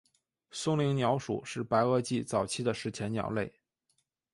[0.49, 3.53] 松岭鸟属是白垩纪早期的史前鸟类。